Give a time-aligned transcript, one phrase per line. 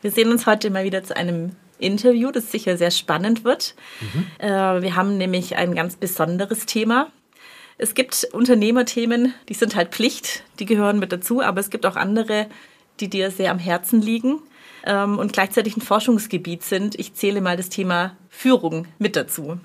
[0.00, 3.74] Wir sehen uns heute mal wieder zu einem Interview, das sicher sehr spannend wird.
[4.00, 4.26] Mhm.
[4.38, 7.10] Äh, wir haben nämlich ein ganz besonderes Thema.
[7.78, 11.96] Es gibt Unternehmerthemen, die sind halt Pflicht, die gehören mit dazu, aber es gibt auch
[11.96, 12.48] andere,
[12.98, 14.40] die dir sehr am Herzen liegen
[14.84, 16.98] ähm, und gleichzeitig ein Forschungsgebiet sind.
[16.98, 19.60] Ich zähle mal das Thema Führung mit dazu.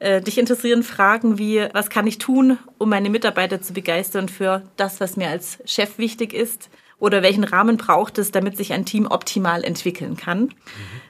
[0.00, 4.62] Äh, dich interessieren Fragen wie, was kann ich tun, um meine Mitarbeiter zu begeistern für
[4.76, 6.68] das, was mir als Chef wichtig ist?
[7.02, 10.42] Oder welchen Rahmen braucht es, damit sich ein Team optimal entwickeln kann.
[10.42, 10.52] Mhm.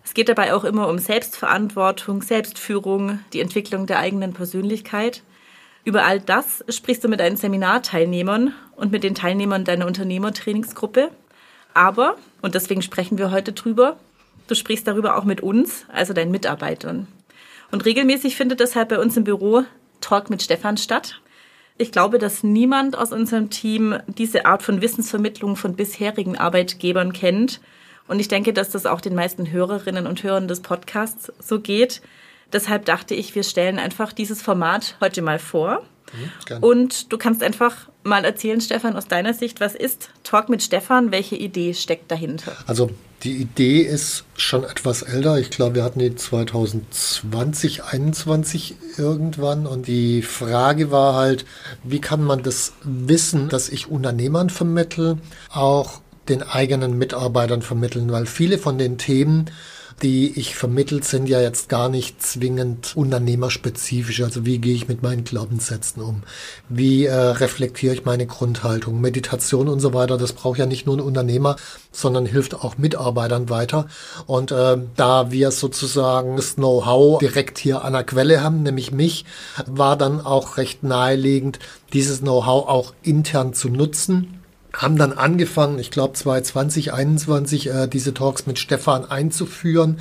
[0.02, 5.22] Es geht dabei auch immer um Selbstverantwortung, Selbstführung, die Entwicklung der eigenen Persönlichkeit.
[5.84, 11.10] Über all das sprichst du mit deinen Seminarteilnehmern und mit den Teilnehmern deiner Unternehmertrainingsgruppe.
[11.74, 13.98] Aber, und deswegen sprechen wir heute drüber,
[14.46, 17.06] du sprichst darüber auch mit uns, also deinen Mitarbeitern.
[17.70, 19.64] Und regelmäßig findet deshalb bei uns im Büro
[20.00, 21.20] Talk mit Stefan statt.
[21.78, 27.60] Ich glaube, dass niemand aus unserem Team diese Art von Wissensvermittlung von bisherigen Arbeitgebern kennt.
[28.08, 32.02] Und ich denke, dass das auch den meisten Hörerinnen und Hörern des Podcasts so geht.
[32.52, 35.82] Deshalb dachte ich, wir stellen einfach dieses Format heute mal vor.
[36.12, 40.62] Mhm, und du kannst einfach mal erzählen, Stefan, aus deiner Sicht, was ist Talk mit
[40.62, 41.10] Stefan?
[41.12, 42.52] Welche Idee steckt dahinter?
[42.66, 42.90] Also
[43.22, 45.38] die Idee ist schon etwas älter.
[45.38, 49.66] Ich glaube, wir hatten die 2020, 2021 irgendwann.
[49.66, 51.44] Und die Frage war halt,
[51.84, 55.18] wie kann man das Wissen, das ich Unternehmern vermittle,
[55.50, 58.10] auch den eigenen Mitarbeitern vermitteln?
[58.10, 59.50] Weil viele von den Themen,
[60.02, 64.22] die ich vermittelt, sind ja jetzt gar nicht zwingend unternehmerspezifisch.
[64.22, 66.22] Also wie gehe ich mit meinen Glaubenssätzen um?
[66.68, 69.00] Wie äh, reflektiere ich meine Grundhaltung?
[69.00, 71.56] Meditation und so weiter, das braucht ja nicht nur ein Unternehmer,
[71.90, 73.86] sondern hilft auch Mitarbeitern weiter.
[74.26, 79.24] Und äh, da wir sozusagen das Know-how direkt hier an der Quelle haben, nämlich mich,
[79.66, 81.58] war dann auch recht naheliegend,
[81.92, 84.41] dieses Know-how auch intern zu nutzen
[84.74, 90.00] haben dann angefangen, ich glaube 2020, 2021, äh, diese Talks mit Stefan einzuführen.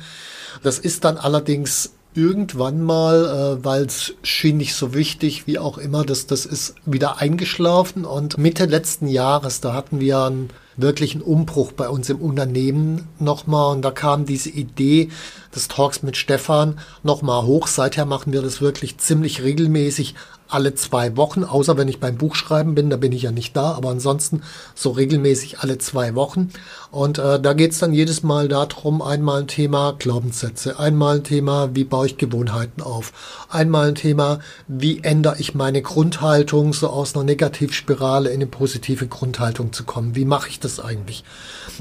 [0.62, 5.78] Das ist dann allerdings irgendwann mal, äh, weil es schien nicht so wichtig, wie auch
[5.78, 11.22] immer, das, das ist wieder eingeschlafen und Mitte letzten Jahres, da hatten wir einen wirklichen
[11.22, 15.10] Umbruch bei uns im Unternehmen nochmal und da kam diese Idee
[15.54, 17.66] des Talks mit Stefan nochmal hoch.
[17.66, 20.14] Seither machen wir das wirklich ziemlich regelmäßig
[20.52, 23.72] alle zwei Wochen, außer wenn ich beim Buchschreiben bin, da bin ich ja nicht da,
[23.72, 24.42] aber ansonsten
[24.74, 26.50] so regelmäßig alle zwei Wochen.
[26.90, 31.74] Und äh, da geht's dann jedes Mal darum, einmal ein Thema Glaubenssätze, einmal ein Thema,
[31.74, 33.12] wie baue ich Gewohnheiten auf,
[33.48, 39.06] einmal ein Thema, wie ändere ich meine Grundhaltung, so aus einer Negativspirale in eine positive
[39.06, 40.14] Grundhaltung zu kommen.
[40.14, 41.24] Wie mache ich das eigentlich?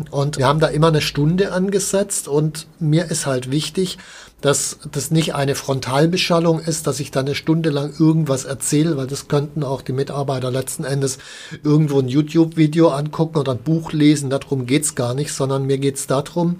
[0.09, 3.97] Und wir haben da immer eine Stunde angesetzt und mir ist halt wichtig,
[4.41, 9.07] dass das nicht eine Frontalbeschallung ist, dass ich da eine Stunde lang irgendwas erzähle, weil
[9.07, 11.19] das könnten auch die Mitarbeiter letzten Endes
[11.63, 14.31] irgendwo ein YouTube-Video angucken oder ein Buch lesen.
[14.31, 16.57] Darum geht's gar nicht, sondern mir geht's darum,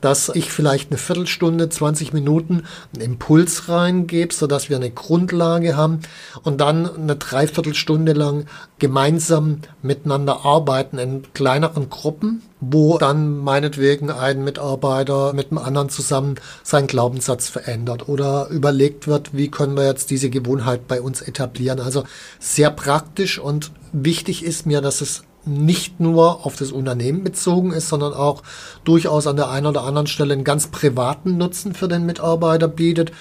[0.00, 2.64] dass ich vielleicht eine Viertelstunde, 20 Minuten
[2.94, 6.00] einen Impuls reingebe, so dass wir eine Grundlage haben
[6.42, 8.46] und dann eine Dreiviertelstunde lang
[8.78, 16.36] gemeinsam miteinander arbeiten in kleineren Gruppen, wo dann meinetwegen ein Mitarbeiter mit einem anderen zusammen
[16.62, 21.80] seinen Glaubenssatz verändert oder überlegt wird, wie können wir jetzt diese Gewohnheit bei uns etablieren.
[21.80, 22.04] Also
[22.38, 27.88] sehr praktisch und wichtig ist mir, dass es nicht nur auf das Unternehmen bezogen ist,
[27.88, 28.42] sondern auch
[28.84, 33.12] durchaus an der einen oder anderen Stelle einen ganz privaten Nutzen für den Mitarbeiter bietet,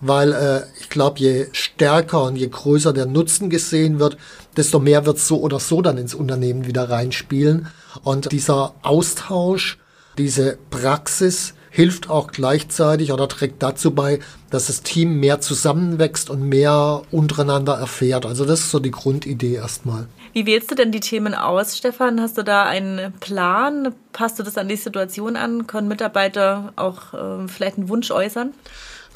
[0.00, 4.16] weil äh, ich glaube, je stärker und je größer der Nutzen gesehen wird,
[4.56, 7.68] desto mehr wird so oder so dann ins Unternehmen wieder reinspielen.
[8.02, 9.78] Und dieser Austausch,
[10.18, 14.18] diese Praxis, hilft auch gleichzeitig oder trägt dazu bei,
[14.50, 18.26] dass das Team mehr zusammenwächst und mehr untereinander erfährt.
[18.26, 20.08] Also das ist so die Grundidee erstmal.
[20.32, 22.20] Wie wählst du denn die Themen aus, Stefan?
[22.20, 23.94] Hast du da einen Plan?
[24.12, 25.66] Passt du das an die Situation an?
[25.66, 28.54] Können Mitarbeiter auch äh, vielleicht einen Wunsch äußern?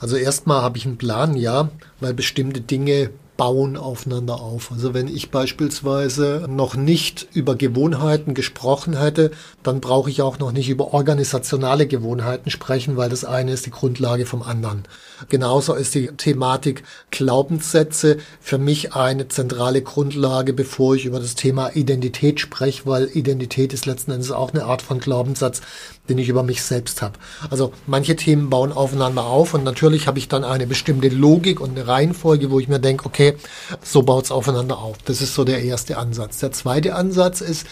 [0.01, 1.69] Also erstmal habe ich einen Plan, ja,
[2.01, 4.71] weil bestimmte Dinge bauen aufeinander auf.
[4.71, 9.33] Also wenn ich beispielsweise noch nicht über Gewohnheiten gesprochen hätte,
[9.63, 13.71] dann brauche ich auch noch nicht über organisationale Gewohnheiten sprechen, weil das eine ist die
[13.71, 14.85] Grundlage vom anderen.
[15.29, 21.75] Genauso ist die Thematik Glaubenssätze für mich eine zentrale Grundlage, bevor ich über das Thema
[21.75, 25.61] Identität spreche, weil Identität ist letzten Endes auch eine Art von Glaubenssatz,
[26.09, 27.19] den ich über mich selbst habe.
[27.51, 31.71] Also manche Themen bauen aufeinander auf und natürlich habe ich dann eine bestimmte Logik und
[31.71, 33.37] eine Reihenfolge, wo ich mir denke, okay,
[33.83, 34.99] so baut es aufeinander auf.
[35.05, 36.39] Das ist so der erste Ansatz.
[36.39, 37.67] Der zweite Ansatz ist,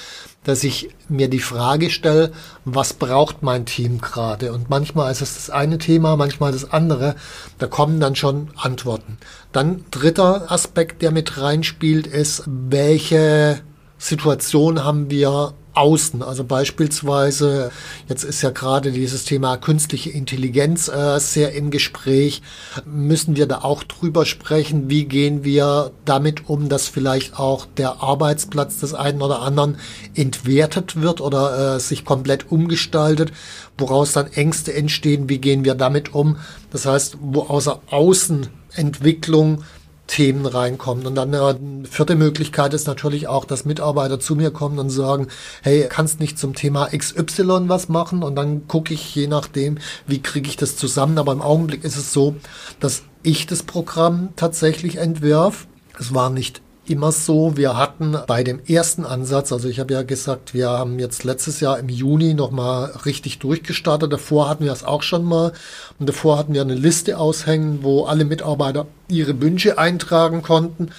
[0.44, 2.32] dass ich mir die Frage stelle,
[2.64, 4.52] was braucht mein Team gerade?
[4.52, 7.14] Und manchmal ist es das eine Thema, manchmal das andere.
[7.58, 9.18] Da kommen dann schon Antworten.
[9.52, 13.60] Dann dritter Aspekt, der mit reinspielt, ist, welche
[13.98, 16.22] Situation haben wir außen.
[16.22, 17.70] Also beispielsweise,
[18.08, 22.42] jetzt ist ja gerade dieses Thema künstliche Intelligenz äh, sehr im Gespräch.
[22.84, 24.90] Müssen wir da auch drüber sprechen?
[24.90, 29.78] Wie gehen wir damit um, dass vielleicht auch der Arbeitsplatz des einen oder anderen
[30.14, 33.32] entwertet wird oder äh, sich komplett umgestaltet,
[33.78, 35.28] woraus dann Ängste entstehen?
[35.28, 36.36] Wie gehen wir damit um?
[36.70, 39.64] Das heißt, wo außer Außenentwicklung
[40.06, 41.06] Themen reinkommen.
[41.06, 45.28] Und dann eine vierte Möglichkeit ist natürlich auch, dass Mitarbeiter zu mir kommen und sagen,
[45.62, 48.22] hey, kannst nicht zum Thema XY was machen?
[48.22, 51.18] Und dann gucke ich je nachdem, wie kriege ich das zusammen.
[51.18, 52.36] Aber im Augenblick ist es so,
[52.80, 55.66] dass ich das Programm tatsächlich entwerf.
[55.98, 57.56] Es war nicht immer so.
[57.56, 61.60] Wir hatten bei dem ersten Ansatz, also ich habe ja gesagt, wir haben jetzt letztes
[61.60, 64.12] Jahr im Juni nochmal richtig durchgestartet.
[64.12, 65.52] Davor hatten wir es auch schon mal.
[65.98, 70.90] Und davor hatten wir eine Liste aushängen, wo alle Mitarbeiter ihre Wünsche eintragen konnten.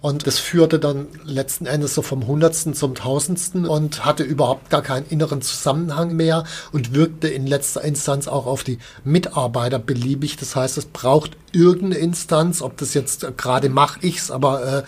[0.00, 4.82] Und das führte dann letzten Endes so vom Hundertsten zum Tausendsten und hatte überhaupt gar
[4.82, 10.36] keinen inneren Zusammenhang mehr und wirkte in letzter Instanz auch auf die Mitarbeiter beliebig.
[10.36, 14.82] Das heißt, es braucht irgendeine Instanz, ob das jetzt gerade mache ich's, aber äh,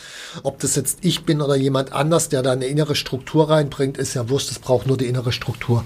[0.44, 4.14] ob das jetzt ich bin oder jemand anders, der da eine innere Struktur reinbringt, ist
[4.14, 4.52] ja wurscht.
[4.52, 5.84] Es braucht nur die innere Struktur.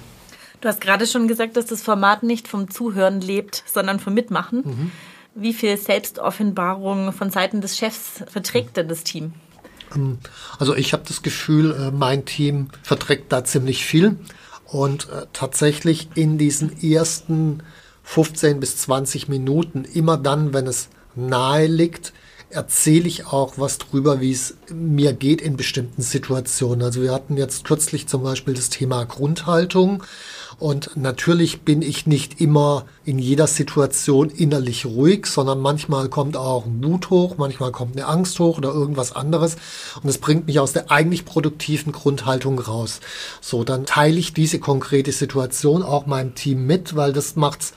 [0.60, 4.62] Du hast gerade schon gesagt, dass das Format nicht vom Zuhören lebt, sondern vom Mitmachen.
[4.64, 4.92] Mhm.
[5.34, 9.32] Wie viel Selbstoffenbarung von Seiten des Chefs verträgt denn das Team?
[9.94, 10.18] Ähm,
[10.58, 14.16] also ich habe das Gefühl, äh, mein Team verträgt da ziemlich viel.
[14.66, 17.62] Und äh, tatsächlich in diesen ersten
[18.04, 22.12] 15 bis 20 Minuten, immer dann, wenn es nahe liegt,
[22.50, 26.82] erzähle ich auch was drüber, wie es mir geht in bestimmten Situationen.
[26.82, 30.04] Also wir hatten jetzt kürzlich zum Beispiel das Thema Grundhaltung.
[30.58, 36.64] Und natürlich bin ich nicht immer in jeder Situation innerlich ruhig, sondern manchmal kommt auch
[36.66, 39.56] Wut hoch, manchmal kommt eine Angst hoch oder irgendwas anderes.
[40.02, 43.00] Und es bringt mich aus der eigentlich produktiven Grundhaltung raus.
[43.40, 47.72] So, dann teile ich diese konkrete Situation auch meinem Team mit, weil das macht's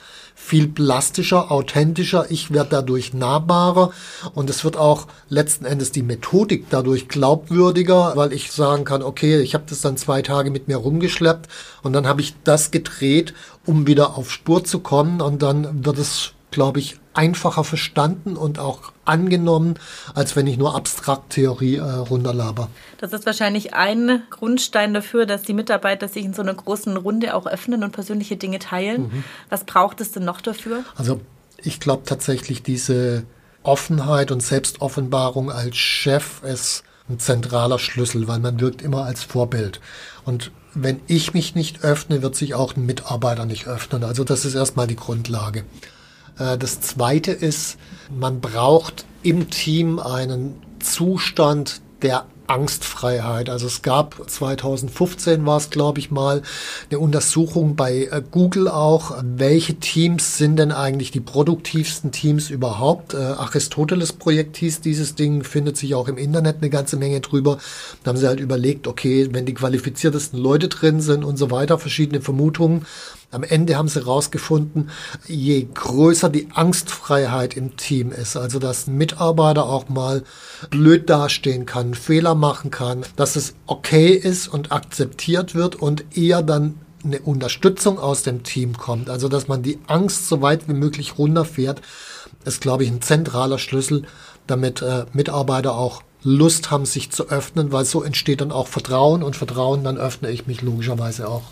[0.48, 2.30] viel plastischer, authentischer.
[2.30, 3.90] Ich werde dadurch nahbarer
[4.32, 9.40] und es wird auch letzten Endes die Methodik dadurch glaubwürdiger, weil ich sagen kann, okay,
[9.40, 11.48] ich habe das dann zwei Tage mit mir rumgeschleppt
[11.82, 13.34] und dann habe ich das gedreht,
[13.66, 18.60] um wieder auf Spur zu kommen und dann wird es, glaube ich, einfacher verstanden und
[18.60, 19.74] auch angenommen,
[20.14, 22.68] als wenn ich nur Abstrakttheorie äh, runterlaber.
[22.98, 27.34] Das ist wahrscheinlich ein Grundstein dafür, dass die Mitarbeiter sich in so einer großen Runde
[27.34, 29.02] auch öffnen und persönliche Dinge teilen.
[29.02, 29.24] Mhm.
[29.50, 30.84] Was braucht es denn noch dafür?
[30.96, 31.20] Also
[31.56, 33.24] ich glaube tatsächlich, diese
[33.64, 39.80] Offenheit und Selbstoffenbarung als Chef ist ein zentraler Schlüssel, weil man wirkt immer als Vorbild.
[40.24, 44.04] Und wenn ich mich nicht öffne, wird sich auch ein Mitarbeiter nicht öffnen.
[44.04, 45.64] Also das ist erstmal die Grundlage.
[46.38, 47.78] Äh, das Zweite ist,
[48.10, 53.50] man braucht im Team einen Zustand der Angstfreiheit.
[53.50, 56.42] Also es gab 2015 war es, glaube ich mal,
[56.90, 63.14] eine Untersuchung bei äh, Google auch, welche Teams sind denn eigentlich die produktivsten Teams überhaupt.
[63.14, 67.58] Äh, Aristoteles Projekt hieß dieses Ding, findet sich auch im Internet eine ganze Menge drüber.
[68.02, 71.78] Da haben sie halt überlegt, okay, wenn die qualifiziertesten Leute drin sind und so weiter,
[71.78, 72.86] verschiedene Vermutungen,
[73.30, 74.90] am Ende haben sie herausgefunden,
[75.26, 80.22] je größer die Angstfreiheit im Team ist, also dass ein Mitarbeiter auch mal
[80.70, 86.42] blöd dastehen kann, Fehler machen kann, dass es okay ist und akzeptiert wird und eher
[86.42, 90.74] dann eine Unterstützung aus dem Team kommt, also dass man die Angst so weit wie
[90.74, 91.82] möglich runterfährt,
[92.44, 94.04] ist, glaube ich, ein zentraler Schlüssel,
[94.46, 99.22] damit äh, Mitarbeiter auch Lust haben, sich zu öffnen, weil so entsteht dann auch Vertrauen
[99.22, 101.42] und Vertrauen, dann öffne ich mich logischerweise auch.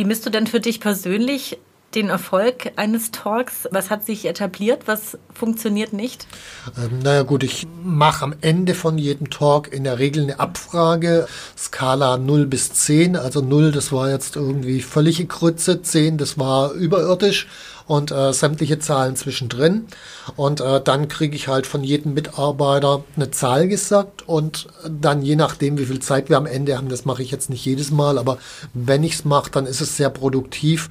[0.00, 1.58] Wie misst du denn für dich persönlich
[1.94, 3.68] den Erfolg eines Talks?
[3.70, 4.82] Was hat sich etabliert?
[4.86, 6.26] Was funktioniert nicht?
[6.76, 11.26] Ähm, naja gut, ich mache am Ende von jedem Talk in der Regel eine Abfrage,
[11.56, 13.16] Skala 0 bis 10.
[13.16, 17.48] Also 0, das war jetzt irgendwie völlige Krütze, 10, das war überirdisch
[17.90, 19.86] und äh, sämtliche Zahlen zwischendrin.
[20.36, 25.34] Und äh, dann kriege ich halt von jedem Mitarbeiter eine Zahl gesagt und dann je
[25.34, 28.16] nachdem, wie viel Zeit wir am Ende haben, das mache ich jetzt nicht jedes Mal,
[28.16, 28.38] aber
[28.74, 30.88] wenn ich es mache, dann ist es sehr produktiv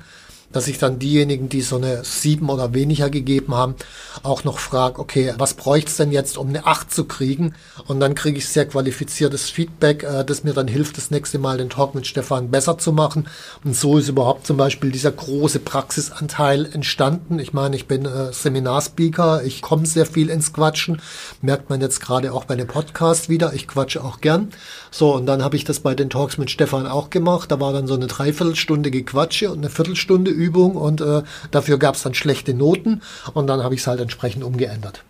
[0.51, 3.75] dass ich dann diejenigen, die so eine sieben oder weniger gegeben haben,
[4.23, 7.53] auch noch frage, okay, was bräuchte es denn jetzt, um eine acht zu kriegen?
[7.87, 11.57] Und dann kriege ich sehr qualifiziertes Feedback, äh, das mir dann hilft, das nächste Mal
[11.57, 13.27] den Talk mit Stefan besser zu machen.
[13.63, 17.39] Und so ist überhaupt zum Beispiel dieser große Praxisanteil entstanden.
[17.39, 21.01] Ich meine, ich bin äh, Seminarspeaker, ich komme sehr viel ins Quatschen,
[21.41, 24.49] merkt man jetzt gerade auch bei dem Podcast wieder, ich quatsche auch gern.
[24.91, 27.51] So, und dann habe ich das bei den Talks mit Stefan auch gemacht.
[27.51, 31.95] Da war dann so eine Dreiviertelstunde Gequatsche und eine Viertelstunde Übung und äh, dafür gab
[31.95, 33.01] es dann schlechte Noten
[33.33, 35.03] und dann habe ich es halt entsprechend umgeändert.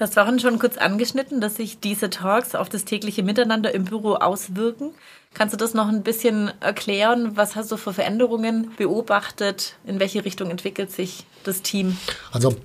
[0.00, 3.84] Du hast vorhin schon kurz angeschnitten, dass sich diese Talks auf das tägliche Miteinander im
[3.84, 4.92] Büro auswirken.
[5.34, 7.36] Kannst du das noch ein bisschen erklären?
[7.36, 9.74] Was hast du für Veränderungen beobachtet?
[9.84, 11.98] In welche Richtung entwickelt sich das Team?
[12.32, 12.56] Also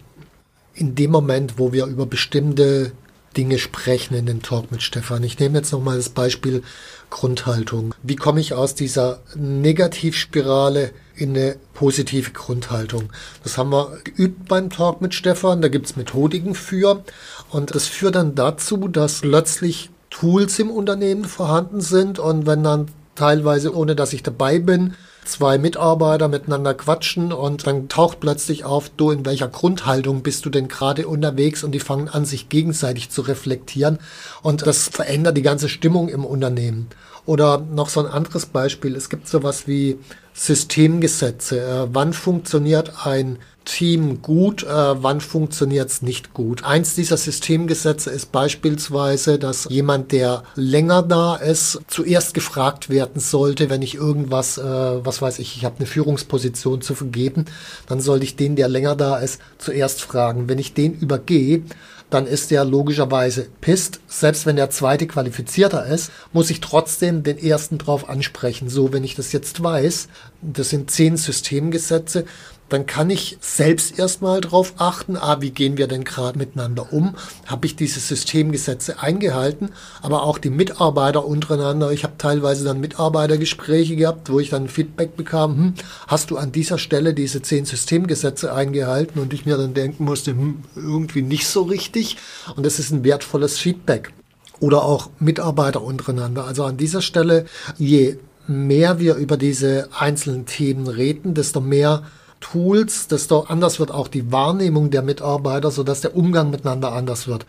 [0.76, 2.94] in dem Moment, wo wir über bestimmte
[3.38, 5.24] Dinge sprechen in den Talk mit Stefan.
[5.24, 6.64] Ich nehme jetzt nochmal das Beispiel
[7.10, 7.94] Grundhaltung.
[8.04, 13.12] Wie komme ich aus dieser Negativspirale in eine positive Grundhaltung?
[13.44, 15.62] Das haben wir geübt beim Talk mit Stefan.
[15.62, 17.04] Da gibt es Methodiken für.
[17.50, 22.20] Und das führt dann dazu, dass plötzlich Tools im Unternehmen vorhanden sind.
[22.20, 24.94] Und wenn dann teilweise, ohne dass ich dabei bin,
[25.26, 30.50] zwei Mitarbeiter miteinander quatschen und dann taucht plötzlich auf, du, in welcher Grundhaltung bist du
[30.50, 31.64] denn gerade unterwegs?
[31.64, 34.00] Und die fangen an, sich gegenseitig zu reflektieren.
[34.42, 36.88] Und das verändert die ganze Stimmung im Unternehmen.
[37.26, 39.98] Oder noch so ein anderes Beispiel, es gibt sowas wie
[40.36, 41.62] Systemgesetze.
[41.62, 46.64] Äh, wann funktioniert ein Team gut, äh, wann funktioniert es nicht gut.
[46.64, 53.70] Eins dieser Systemgesetze ist beispielsweise, dass jemand, der länger da ist, zuerst gefragt werden sollte,
[53.70, 57.46] wenn ich irgendwas, äh, was weiß ich, ich habe eine Führungsposition zu vergeben,
[57.88, 60.48] dann sollte ich den, der länger da ist, zuerst fragen.
[60.48, 61.64] Wenn ich den übergehe,
[62.10, 64.00] dann ist der logischerweise pisst.
[64.08, 68.70] Selbst wenn der zweite qualifizierter ist, muss ich trotzdem den ersten drauf ansprechen.
[68.70, 70.08] So, wenn ich das jetzt weiß,
[70.42, 72.26] das sind zehn Systemgesetze,
[72.70, 77.16] dann kann ich selbst erstmal drauf achten, ah, wie gehen wir denn gerade miteinander um?
[77.46, 79.70] Habe ich diese Systemgesetze eingehalten?
[80.02, 81.92] Aber auch die Mitarbeiter untereinander.
[81.92, 85.74] Ich habe teilweise dann Mitarbeitergespräche gehabt, wo ich dann Feedback bekam, hm,
[86.08, 89.20] hast du an dieser Stelle diese zehn Systemgesetze eingehalten?
[89.20, 92.18] Und ich mir dann denken musste, hm, irgendwie nicht so richtig.
[92.56, 94.12] Und das ist ein wertvolles Feedback.
[94.60, 96.46] Oder auch Mitarbeiter untereinander.
[96.46, 97.46] Also an dieser Stelle,
[97.78, 98.18] je
[98.48, 102.04] mehr wir über diese einzelnen Themen reden, desto mehr
[102.52, 107.48] Tools, desto anders wird auch die Wahrnehmung der Mitarbeiter, sodass der Umgang miteinander anders wird.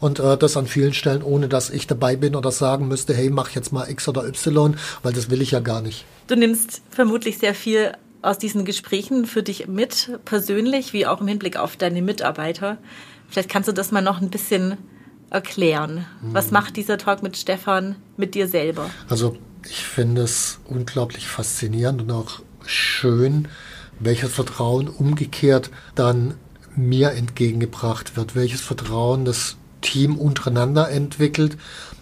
[0.00, 3.28] Und äh, das an vielen Stellen, ohne dass ich dabei bin oder sagen müsste, hey,
[3.28, 6.06] mach jetzt mal X oder Y, weil das will ich ja gar nicht.
[6.28, 11.28] Du nimmst vermutlich sehr viel aus diesen Gesprächen für dich mit, persönlich, wie auch im
[11.28, 12.78] Hinblick auf deine Mitarbeiter.
[13.28, 14.78] Vielleicht kannst du das mal noch ein bisschen
[15.28, 16.06] erklären.
[16.22, 16.52] Was hm.
[16.54, 18.88] macht dieser Talk mit Stefan mit dir selber?
[19.10, 19.36] Also
[19.68, 23.46] ich finde es unglaublich faszinierend und auch schön,
[24.00, 26.34] welches Vertrauen umgekehrt dann
[26.76, 31.56] mir entgegengebracht wird, welches Vertrauen das Team untereinander entwickelt.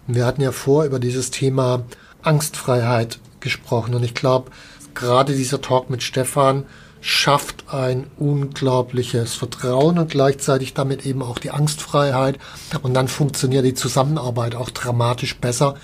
[0.06, 1.84] Wir hatten ja vor über dieses Thema
[2.22, 4.50] Angstfreiheit gesprochen und ich glaube,
[4.94, 6.64] gerade dieser Talk mit Stefan
[7.00, 12.38] schafft ein unglaubliches Vertrauen und gleichzeitig damit eben auch die Angstfreiheit
[12.82, 15.76] und dann funktioniert die Zusammenarbeit auch dramatisch besser,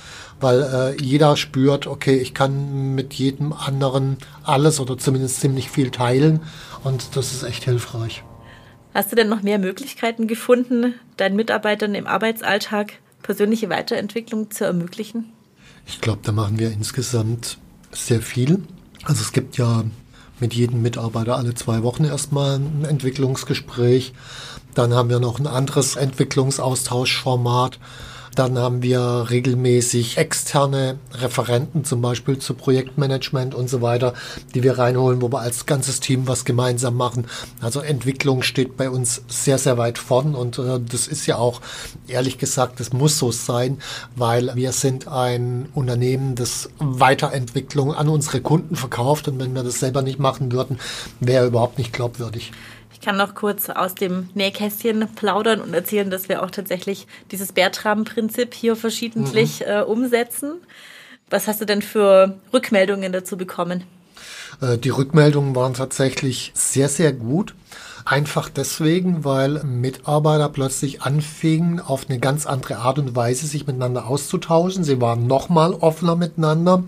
[0.42, 5.90] weil äh, jeder spürt, okay, ich kann mit jedem anderen alles oder zumindest ziemlich viel
[5.90, 6.40] teilen
[6.84, 8.24] und das ist echt hilfreich.
[8.94, 15.32] Hast du denn noch mehr Möglichkeiten gefunden, deinen Mitarbeitern im Arbeitsalltag persönliche Weiterentwicklung zu ermöglichen?
[15.86, 17.58] Ich glaube, da machen wir insgesamt
[17.90, 18.62] sehr viel.
[19.04, 19.84] Also es gibt ja
[20.40, 24.12] mit jedem Mitarbeiter alle zwei Wochen erstmal ein Entwicklungsgespräch.
[24.74, 27.78] Dann haben wir noch ein anderes Entwicklungsaustauschformat
[28.34, 34.14] dann haben wir regelmäßig externe Referenten, zum Beispiel zu Projektmanagement und so weiter,
[34.54, 37.26] die wir reinholen, wo wir als ganzes Team was gemeinsam machen.
[37.60, 41.60] Also Entwicklung steht bei uns sehr, sehr weit vorn und äh, das ist ja auch,
[42.08, 43.78] ehrlich gesagt, das muss so sein,
[44.16, 49.80] weil wir sind ein Unternehmen, das Weiterentwicklung an unsere Kunden verkauft und wenn wir das
[49.80, 50.78] selber nicht machen würden,
[51.20, 52.52] wäre überhaupt nicht glaubwürdig
[53.02, 58.54] kann noch kurz aus dem Nähkästchen plaudern und erzählen, dass wir auch tatsächlich dieses Bertram-Prinzip
[58.54, 59.66] hier verschiedentlich mhm.
[59.66, 60.54] äh, umsetzen.
[61.28, 63.84] Was hast du denn für Rückmeldungen dazu bekommen?
[64.60, 67.54] Äh, die Rückmeldungen waren tatsächlich sehr, sehr gut.
[68.04, 74.06] Einfach deswegen, weil Mitarbeiter plötzlich anfingen, auf eine ganz andere Art und Weise sich miteinander
[74.06, 74.82] auszutauschen.
[74.82, 76.84] Sie waren nochmal offener miteinander.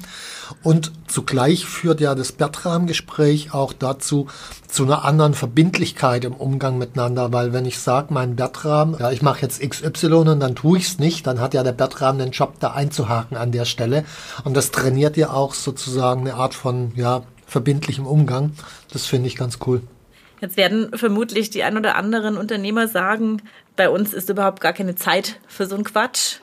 [0.62, 4.26] Und zugleich führt ja das Bertram-Gespräch auch dazu,
[4.68, 9.23] zu einer anderen Verbindlichkeit im Umgang miteinander, weil wenn ich sage, mein Bertram, ja, ich
[9.23, 12.33] mache jetzt XY und dann tue ich es nicht, dann hat ja der Bertram den
[12.33, 14.04] Job da einzuhaken an der Stelle.
[14.42, 18.52] Und das trainiert ja auch sozusagen eine Art von, ja, verbindlichem Umgang.
[18.92, 19.83] Das finde ich ganz cool.
[20.41, 23.43] Jetzt werden vermutlich die ein oder anderen Unternehmer sagen,
[23.76, 26.37] bei uns ist überhaupt gar keine Zeit für so einen Quatsch.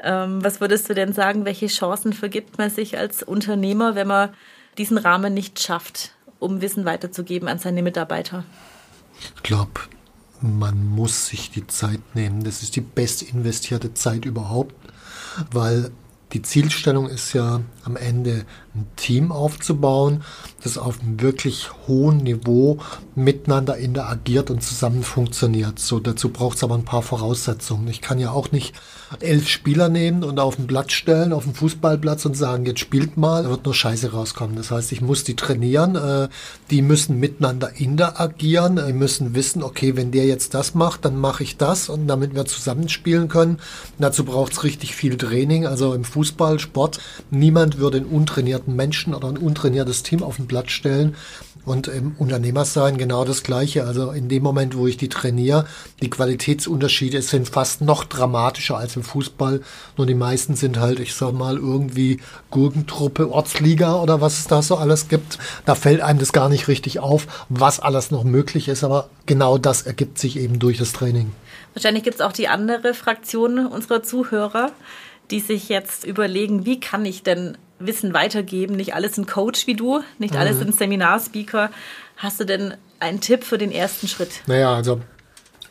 [0.00, 4.30] Ähm, was würdest du denn sagen, welche Chancen vergibt man sich als Unternehmer, wenn man
[4.76, 8.44] diesen Rahmen nicht schafft, um Wissen weiterzugeben an seine Mitarbeiter?
[9.34, 9.80] Ich glaube,
[10.40, 12.44] man muss sich die Zeit nehmen.
[12.44, 14.74] Das ist die best investierte Zeit überhaupt,
[15.50, 15.90] weil
[16.32, 18.44] die Zielstellung ist ja am Ende
[18.78, 20.22] ein Team aufzubauen,
[20.62, 22.78] das auf einem wirklich hohen Niveau
[23.14, 25.78] miteinander interagiert und zusammen funktioniert.
[25.78, 27.88] So, dazu braucht es aber ein paar Voraussetzungen.
[27.88, 28.74] Ich kann ja auch nicht
[29.20, 33.16] elf Spieler nehmen und auf den Platz stellen, auf den Fußballplatz und sagen, jetzt spielt
[33.16, 34.56] mal, da wird nur Scheiße rauskommen.
[34.56, 36.28] Das heißt, ich muss die trainieren, äh,
[36.70, 41.42] die müssen miteinander interagieren, die müssen wissen, okay, wenn der jetzt das macht, dann mache
[41.42, 43.58] ich das und damit wir zusammenspielen können.
[43.98, 47.00] Dazu braucht es richtig viel Training, also im Fußball, Sport.
[47.30, 51.16] Niemand würde einen untrainierten Menschen oder ein untrainiertes Team auf den Platz stellen.
[51.64, 53.84] Und im Unternehmersein genau das Gleiche.
[53.84, 55.66] Also in dem Moment, wo ich die trainiere,
[56.00, 59.60] die Qualitätsunterschiede sind fast noch dramatischer als im Fußball.
[59.96, 62.20] Nur die meisten sind halt, ich sag mal, irgendwie
[62.50, 65.38] Gurkentruppe, Ortsliga oder was es da so alles gibt.
[65.66, 68.82] Da fällt einem das gar nicht richtig auf, was alles noch möglich ist.
[68.82, 71.32] Aber genau das ergibt sich eben durch das Training.
[71.74, 74.72] Wahrscheinlich gibt es auch die andere Fraktion unserer Zuhörer,
[75.30, 78.76] die sich jetzt überlegen, wie kann ich denn Wissen weitergeben?
[78.76, 80.40] Nicht alles ein Coach wie du, nicht mhm.
[80.40, 81.70] alles ein Seminarspeaker.
[82.16, 84.42] Hast du denn einen Tipp für den ersten Schritt?
[84.46, 85.00] Naja, also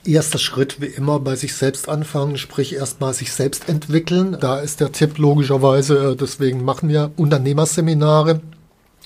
[0.06, 4.38] erster Schritt wie immer bei sich selbst anfangen, sprich erstmal sich selbst entwickeln.
[4.40, 8.42] Da ist der Tipp logischerweise, äh, deswegen machen wir Unternehmerseminare,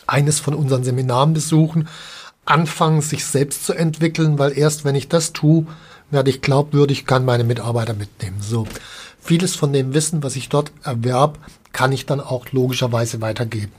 [0.08, 1.88] eines von unseren Seminaren besuchen,
[2.46, 5.66] anfangen sich selbst zu entwickeln, weil erst wenn ich das tue,
[6.09, 8.37] werde ich glaubwürdig, kann meine Mitarbeiter mitnehmen.
[8.42, 8.68] So.
[9.20, 11.37] Vieles von dem Wissen, was ich dort erwerb,
[11.74, 13.72] kann ich dann auch logischerweise weitergeben.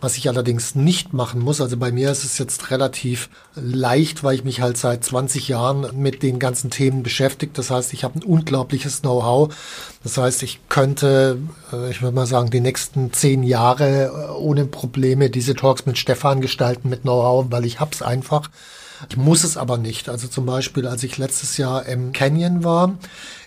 [0.00, 4.34] Was ich allerdings nicht machen muss, also bei mir ist es jetzt relativ leicht, weil
[4.34, 7.56] ich mich halt seit 20 Jahren mit den ganzen Themen beschäftigt.
[7.56, 9.54] Das heißt, ich habe ein unglaubliches Know-how.
[10.02, 11.38] Das heißt, ich könnte,
[11.72, 15.98] äh, ich würde mal sagen, die nächsten zehn Jahre äh, ohne Probleme diese Talks mit
[15.98, 18.50] Stefan gestalten mit Know-how, weil ich hab's einfach.
[19.10, 20.08] Ich muss es aber nicht.
[20.08, 22.98] Also zum Beispiel, als ich letztes Jahr im Canyon war,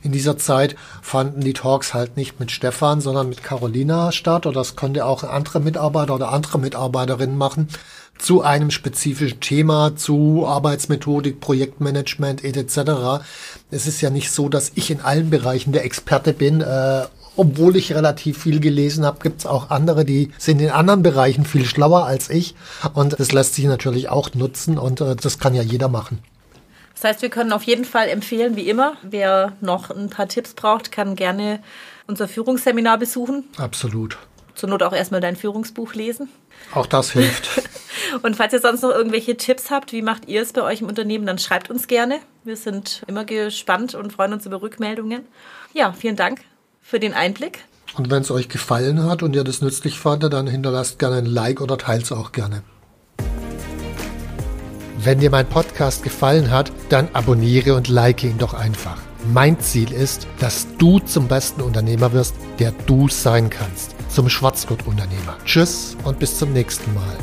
[0.01, 4.45] in dieser Zeit fanden die Talks halt nicht mit Stefan, sondern mit Carolina statt.
[4.45, 7.69] Oder das konnte auch andere Mitarbeiter oder andere Mitarbeiterinnen machen
[8.17, 13.23] zu einem spezifischen Thema, zu Arbeitsmethodik, Projektmanagement etc.
[13.71, 17.05] Es ist ja nicht so, dass ich in allen Bereichen der Experte bin äh,
[17.37, 21.45] obwohl ich relativ viel gelesen habe, gibt es auch andere, die sind in anderen Bereichen
[21.45, 22.55] viel schlauer als ich.
[22.93, 26.19] Und das lässt sich natürlich auch nutzen und äh, das kann ja jeder machen.
[26.93, 30.53] Das heißt, wir können auf jeden Fall empfehlen, wie immer, wer noch ein paar Tipps
[30.53, 31.59] braucht, kann gerne
[32.07, 33.43] unser Führungsseminar besuchen.
[33.57, 34.17] Absolut.
[34.53, 36.29] Zur Not auch erstmal dein Führungsbuch lesen.
[36.73, 37.49] Auch das hilft.
[38.21, 40.87] Und falls ihr sonst noch irgendwelche Tipps habt, wie macht ihr es bei euch im
[40.87, 42.19] Unternehmen, dann schreibt uns gerne.
[42.45, 45.25] Wir sind immer gespannt und freuen uns über Rückmeldungen.
[45.73, 46.41] Ja, vielen Dank
[46.85, 47.65] für den Einblick.
[47.97, 51.25] Und wenn es euch gefallen hat und ihr das nützlich fandet, dann hinterlasst gerne ein
[51.25, 52.61] Like oder teilt es auch gerne.
[54.99, 59.01] Wenn dir mein Podcast gefallen hat, dann abonniere und like ihn doch einfach.
[59.33, 63.95] Mein Ziel ist, dass du zum besten Unternehmer wirst, der du sein kannst.
[64.09, 65.37] Zum Schwarzgurt-Unternehmer.
[65.43, 67.17] Tschüss und bis zum nächsten Mal.